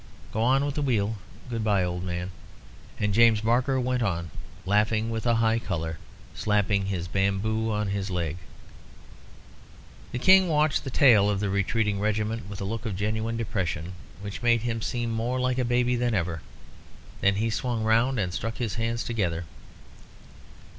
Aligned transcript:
Go 0.31 0.41
on 0.41 0.65
with 0.65 0.73
the 0.73 0.81
wheel. 0.81 1.17
Good 1.47 1.63
bye, 1.63 1.83
old 1.83 2.03
man." 2.03 2.31
And 2.99 3.13
James 3.13 3.41
Barker 3.41 3.79
went 3.79 4.01
on, 4.01 4.31
laughing, 4.65 5.11
with 5.11 5.27
a 5.27 5.35
high 5.35 5.59
colour, 5.59 5.99
slapping 6.33 6.87
his 6.87 7.07
bamboo 7.07 7.69
on 7.71 7.89
his 7.89 8.09
leg. 8.09 8.37
The 10.11 10.17
King 10.17 10.47
watched 10.49 10.83
the 10.85 10.89
tail 10.89 11.29
of 11.29 11.39
the 11.39 11.51
retreating 11.51 11.99
regiment 11.99 12.49
with 12.49 12.59
a 12.61 12.65
look 12.65 12.87
of 12.87 12.95
genuine 12.95 13.37
depression, 13.37 13.93
which 14.21 14.41
made 14.41 14.61
him 14.63 14.81
seem 14.81 15.11
more 15.11 15.39
like 15.39 15.59
a 15.59 15.63
baby 15.63 15.95
than 15.95 16.15
ever. 16.15 16.41
Then 17.19 17.35
he 17.35 17.51
swung 17.51 17.83
round 17.83 18.17
and 18.17 18.33
struck 18.33 18.57
his 18.57 18.73
hands 18.81 19.03
together. 19.03 19.45